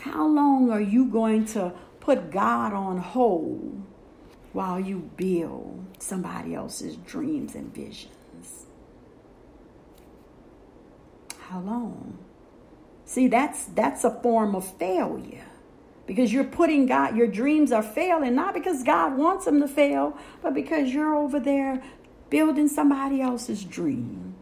[0.00, 3.82] How long are you going to put God on hold
[4.52, 8.66] while you build somebody else's dreams and visions?
[11.38, 12.18] How long?
[13.04, 15.44] See, that's that's a form of failure.
[16.06, 20.16] Because you're putting God, your dreams are failing, not because God wants them to fail,
[20.40, 21.82] but because you're over there
[22.36, 24.34] building somebody else's dream.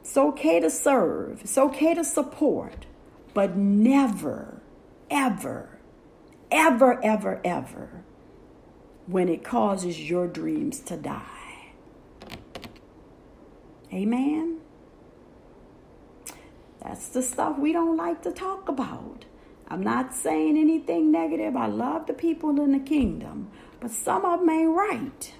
[0.00, 2.84] It's okay to serve, it's okay to support,
[3.32, 4.60] but never,
[5.08, 5.78] ever,
[6.50, 8.02] ever, ever, ever
[9.06, 11.70] when it causes your dreams to die.
[13.92, 14.58] Amen?
[16.82, 19.26] That's the stuff we don't like to talk about.
[19.68, 21.54] I'm not saying anything negative.
[21.54, 25.34] I love the people in the kingdom, but some of them ain't right.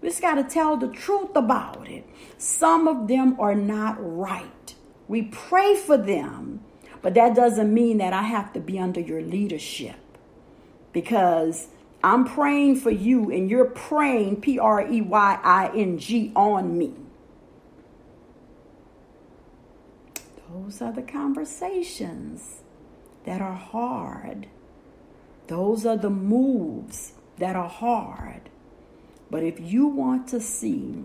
[0.00, 2.06] We just got to tell the truth about it.
[2.38, 4.74] Some of them are not right.
[5.08, 6.60] We pray for them,
[7.02, 9.96] but that doesn't mean that I have to be under your leadership
[10.92, 11.68] because
[12.02, 16.76] I'm praying for you and you're praying P R E Y I N G on
[16.76, 16.94] me.
[20.48, 22.62] Those are the conversations
[23.24, 24.46] that are hard.
[25.48, 28.48] Those are the moves that are hard.
[29.30, 31.04] But if you want to see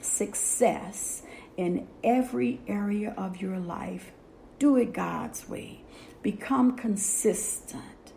[0.00, 1.22] success
[1.56, 4.12] in every area of your life,
[4.58, 5.82] do it God's way.
[6.22, 8.12] Become consistent.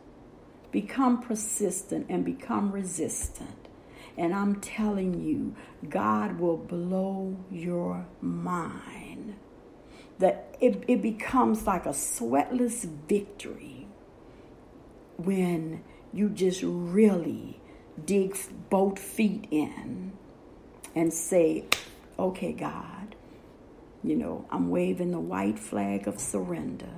[0.71, 3.67] Become persistent and become resistant.
[4.17, 5.55] And I'm telling you,
[5.89, 9.35] God will blow your mind.
[10.19, 13.87] that it, it becomes like a sweatless victory
[15.17, 17.60] when you just really
[18.05, 18.37] dig
[18.69, 20.11] both feet in
[20.95, 21.65] and say,
[22.17, 23.15] okay, God,
[24.03, 26.89] you know, I'm waving the white flag of surrender.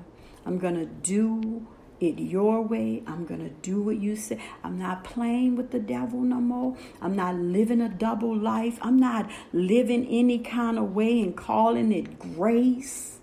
[0.45, 1.65] I'm going to do
[1.99, 3.03] it your way.
[3.07, 4.39] I'm going to do what you say.
[4.63, 6.77] I'm not playing with the devil no more.
[7.01, 8.77] I'm not living a double life.
[8.81, 13.19] I'm not living any kind of way and calling it grace.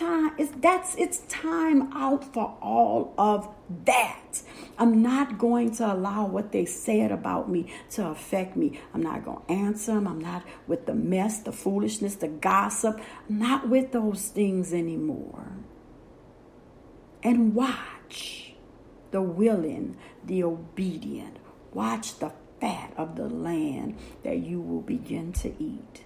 [0.00, 0.32] Time.
[0.38, 3.48] It's that's it's time out for all of
[3.84, 4.42] that.
[4.78, 8.80] I'm not going to allow what they said about me to affect me.
[8.94, 10.08] I'm not going to answer them.
[10.08, 12.98] I'm not with the mess, the foolishness, the gossip.
[13.28, 15.50] I'm not with those things anymore
[17.22, 18.54] and watch
[19.10, 21.38] the willing, the obedient.
[21.72, 26.04] Watch the fat of the land that you will begin to eat.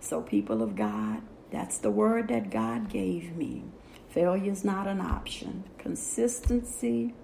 [0.00, 3.64] So, people of God, that's the word that God gave me.
[4.08, 5.64] Failure is not an option.
[5.78, 7.14] Consistency,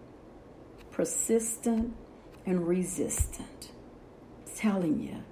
[0.91, 1.95] persistent,
[2.45, 3.71] and resistant.
[4.47, 5.25] I'm telling you,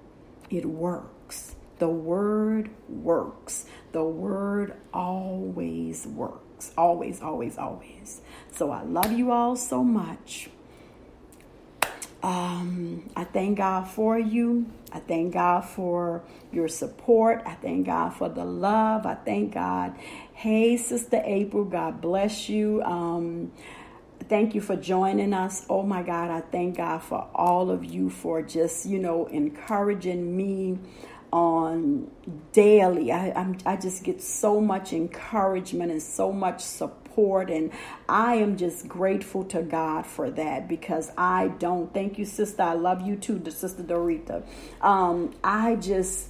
[0.49, 1.55] it works.
[1.79, 3.65] The word works.
[3.91, 6.45] The word always works
[6.77, 8.21] always, always, always.
[8.51, 10.49] So I love you all so much.
[12.25, 14.65] Um, I thank God for you.
[14.91, 17.43] I thank God for your support.
[17.45, 19.05] I thank God for the love.
[19.05, 19.95] I thank God.
[20.33, 22.81] Hey, Sister April, God bless you.
[22.83, 23.51] Um,
[24.29, 25.67] thank you for joining us.
[25.69, 30.35] Oh my God, I thank God for all of you for just, you know, encouraging
[30.35, 30.79] me
[31.31, 32.11] on
[32.53, 33.11] daily.
[33.11, 37.04] I, I'm, I just get so much encouragement and so much support.
[37.49, 37.71] And
[38.09, 42.63] I am just grateful to God for that because I don't, thank you, sister.
[42.63, 44.43] I love you too, Sister Dorita.
[44.81, 46.29] Um, I just,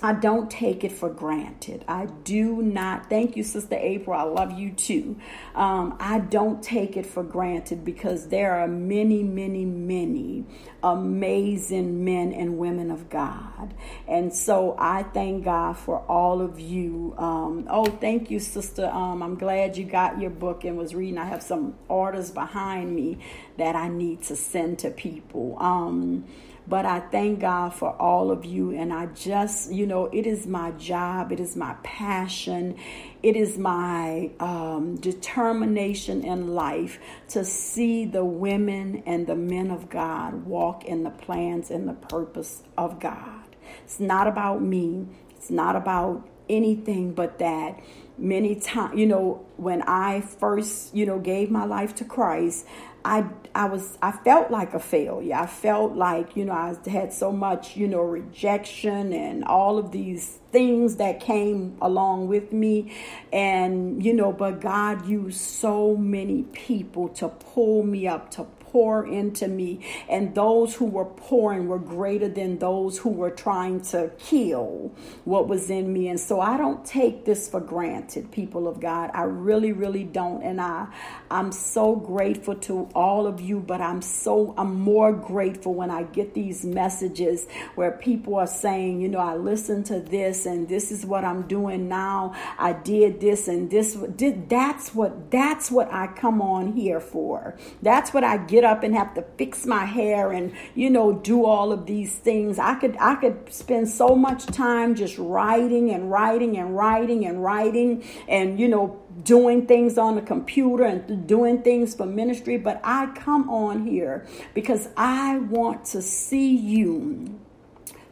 [0.00, 1.84] I don't take it for granted.
[1.88, 3.10] I do not.
[3.10, 4.16] Thank you, Sister April.
[4.16, 5.18] I love you too.
[5.56, 10.44] Um, I don't take it for granted because there are many, many, many
[10.84, 13.74] amazing men and women of God.
[14.06, 17.14] And so I thank God for all of you.
[17.18, 18.86] Um, oh, thank you, Sister.
[18.86, 21.18] Um, I'm glad you got your book and was reading.
[21.18, 23.18] I have some orders behind me
[23.56, 25.56] that I need to send to people.
[25.58, 26.24] Um,
[26.68, 28.72] but I thank God for all of you.
[28.72, 32.76] And I just, you know, it is my job, it is my passion,
[33.22, 36.98] it is my um, determination in life
[37.28, 41.94] to see the women and the men of God walk in the plans and the
[41.94, 43.56] purpose of God.
[43.84, 47.78] It's not about me, it's not about anything but that
[48.16, 52.66] many times you know when i first you know gave my life to christ
[53.08, 55.34] I I was I felt like a failure.
[55.34, 59.92] I felt like, you know, I had so much, you know, rejection and all of
[59.92, 62.92] these things that came along with me
[63.32, 69.06] and you know, but God used so many people to pull me up to pour
[69.06, 69.86] into me.
[70.08, 74.92] And those who were pouring were greater than those who were trying to kill
[75.24, 76.08] what was in me.
[76.08, 79.10] And so I don't take this for granted, people of God.
[79.14, 80.42] I really, really don't.
[80.42, 80.88] And I,
[81.30, 86.04] I'm so grateful to all of you, but I'm so, I'm more grateful when I
[86.04, 90.90] get these messages where people are saying, you know, I listened to this and this
[90.90, 92.34] is what I'm doing now.
[92.58, 97.56] I did this and this did that's what that's what I come on here for.
[97.82, 101.12] That's what I get get up and have to fix my hair and you know
[101.12, 102.58] do all of these things.
[102.58, 107.42] I could i could spend so much time just writing and writing and writing and
[107.42, 112.58] writing and you know doing things on the computer and doing things for ministry.
[112.58, 117.38] But i come on here because i want to see you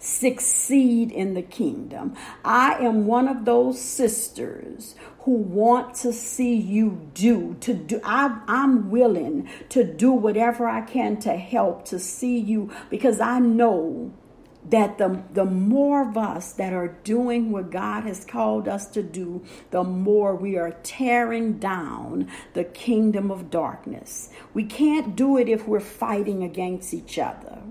[0.06, 2.14] succeed in the kingdom.
[2.44, 8.40] I am one of those sisters who want to see you do to do I,
[8.46, 14.12] i'm willing to do whatever i can to help to see you because i know
[14.70, 19.02] that the, the more of us that are doing what God has called us to
[19.02, 24.30] do, the more we are tearing down the kingdom of darkness.
[24.54, 27.62] We can't do it if we're fighting against each other.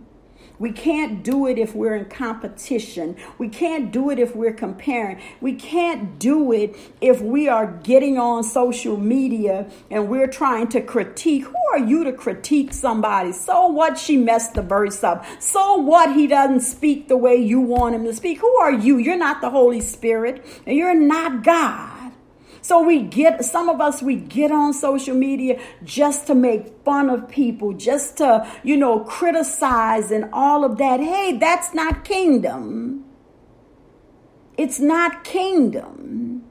[0.59, 3.17] We can't do it if we're in competition.
[3.37, 5.21] We can't do it if we're comparing.
[5.41, 10.81] We can't do it if we are getting on social media and we're trying to
[10.81, 11.45] critique.
[11.45, 13.31] Who are you to critique somebody?
[13.31, 15.25] So what she messed the verse up?
[15.39, 18.39] So what he doesn't speak the way you want him to speak?
[18.39, 18.97] Who are you?
[18.97, 21.94] You're not the Holy Spirit and you're not God.
[22.65, 27.11] So we get, some of us, we get on social media just to make fun
[27.11, 30.99] of people, just to, you know, criticize and all of that.
[30.99, 33.05] Hey, that's not kingdom.
[34.57, 36.43] It's not kingdom.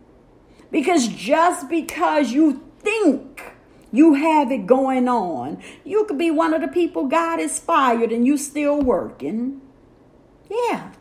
[0.70, 3.52] Because just because you think
[3.90, 8.12] you have it going on, you could be one of the people God is fired
[8.12, 9.60] and you still working.
[10.48, 10.92] Yeah.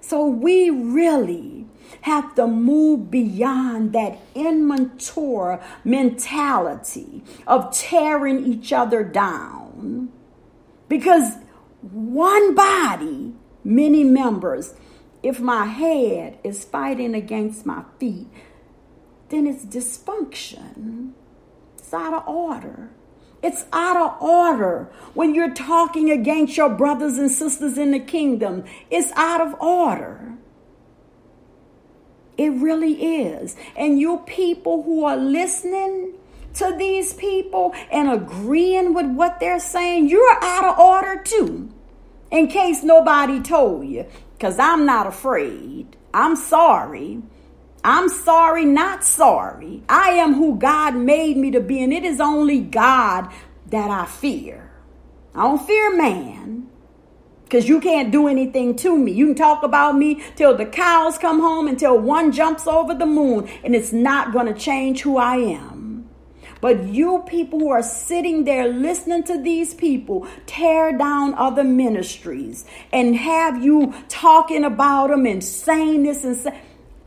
[0.00, 1.63] So we really
[2.02, 10.10] have to move beyond that immature mentality of tearing each other down.
[10.88, 11.36] Because
[11.80, 14.74] one body, many members,
[15.22, 18.28] if my head is fighting against my feet,
[19.30, 21.12] then it's dysfunction.
[21.78, 22.90] It's out of order.
[23.42, 28.64] It's out of order when you're talking against your brothers and sisters in the kingdom.
[28.90, 30.33] It's out of order.
[32.36, 33.56] It really is.
[33.76, 36.14] And you people who are listening
[36.54, 41.70] to these people and agreeing with what they're saying, you're out of order too.
[42.30, 45.96] In case nobody told you, because I'm not afraid.
[46.12, 47.22] I'm sorry.
[47.84, 49.82] I'm sorry, not sorry.
[49.88, 53.30] I am who God made me to be, and it is only God
[53.66, 54.70] that I fear.
[55.34, 56.63] I don't fear man
[57.54, 59.12] because you can't do anything to me.
[59.12, 63.06] You can talk about me till the cows come home, until one jumps over the
[63.06, 66.10] moon, and it's not going to change who I am.
[66.60, 72.64] But you people who are sitting there listening to these people tear down other ministries
[72.92, 76.60] and have you talking about them and saying this and saying,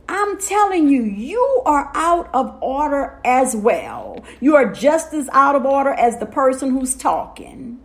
[0.08, 4.24] I'm telling you, you are out of order as well.
[4.40, 7.77] You are just as out of order as the person who's talking.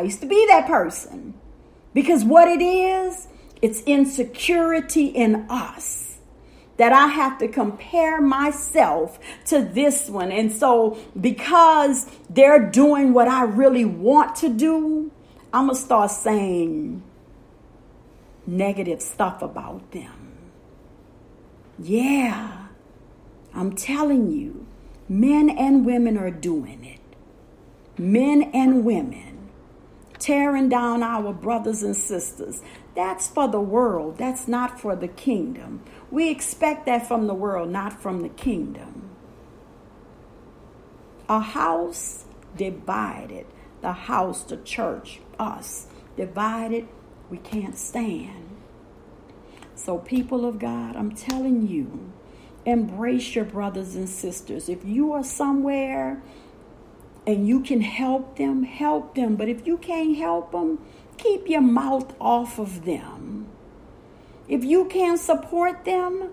[0.00, 1.34] I used to be that person
[1.92, 3.28] because what it is,
[3.60, 6.16] it's insecurity in us
[6.78, 10.32] that I have to compare myself to this one.
[10.32, 15.12] And so, because they're doing what I really want to do,
[15.52, 17.02] I'm going to start saying,
[18.46, 20.32] negative stuff about them.
[21.78, 22.68] Yeah,
[23.52, 24.66] I'm telling you,
[25.10, 27.00] men and women are doing it.
[28.00, 29.30] Men and women
[30.20, 32.62] tearing down our brothers and sisters.
[32.94, 35.82] That's for the world, that's not for the kingdom.
[36.10, 39.10] We expect that from the world, not from the kingdom.
[41.28, 42.24] A house
[42.56, 43.46] divided,
[43.80, 46.88] the house, the church, us, divided
[47.30, 48.56] we can't stand.
[49.76, 52.12] So, people of God, I'm telling you,
[52.66, 54.68] embrace your brothers and sisters.
[54.68, 56.22] If you are somewhere
[57.30, 59.36] and you can help them, help them.
[59.36, 60.78] But if you can't help them,
[61.16, 63.46] keep your mouth off of them.
[64.48, 66.30] If you can't support them,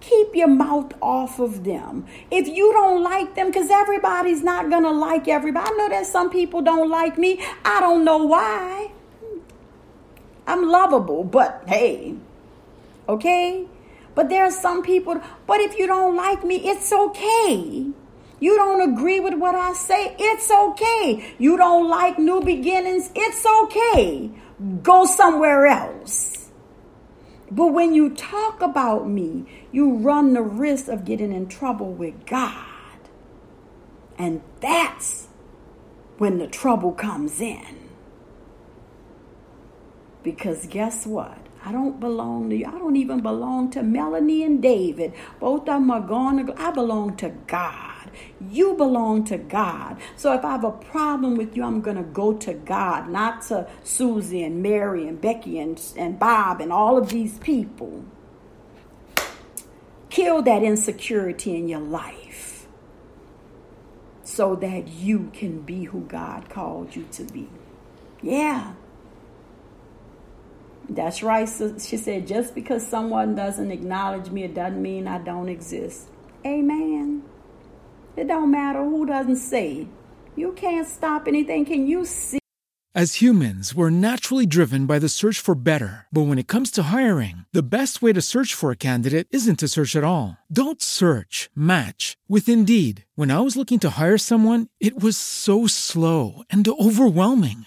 [0.00, 2.06] keep your mouth off of them.
[2.30, 5.68] If you don't like them, because everybody's not going to like everybody.
[5.68, 7.40] I know that some people don't like me.
[7.64, 8.92] I don't know why.
[10.46, 12.14] I'm lovable, but hey,
[13.08, 13.66] okay?
[14.14, 17.88] But there are some people, but if you don't like me, it's okay.
[18.38, 21.34] You don't agree with what I say, it's okay.
[21.38, 24.30] You don't like new beginnings, it's okay.
[24.82, 26.50] Go somewhere else.
[27.50, 32.26] But when you talk about me, you run the risk of getting in trouble with
[32.26, 32.66] God.
[34.18, 35.28] And that's
[36.18, 37.90] when the trouble comes in.
[40.22, 41.38] Because guess what?
[41.64, 42.66] I don't belong to you.
[42.66, 45.12] I don't even belong to Melanie and David.
[45.40, 46.50] Both of them are gone.
[46.58, 47.95] I belong to God.
[48.50, 49.98] You belong to God.
[50.16, 53.42] So if I have a problem with you, I'm going to go to God, not
[53.48, 58.04] to Susie and Mary and Becky and, and Bob and all of these people.
[60.10, 62.66] Kill that insecurity in your life
[64.22, 67.48] so that you can be who God called you to be.
[68.22, 68.74] Yeah.
[70.88, 71.48] That's right.
[71.48, 76.08] So she said, just because someone doesn't acknowledge me, it doesn't mean I don't exist.
[76.44, 77.22] Amen.
[78.16, 79.86] It don't matter who doesn't say.
[80.36, 81.66] You can't stop anything.
[81.66, 82.38] Can you see?
[82.94, 86.06] As humans, we're naturally driven by the search for better.
[86.10, 89.58] But when it comes to hiring, the best way to search for a candidate isn't
[89.58, 90.38] to search at all.
[90.50, 93.04] Don't search, match with Indeed.
[93.14, 97.66] When I was looking to hire someone, it was so slow and overwhelming.